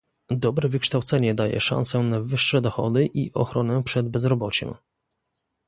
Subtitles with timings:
[0.37, 4.73] dobre wykształcenie daje szansę na wyższe dochody i ochronę przed bezrobociem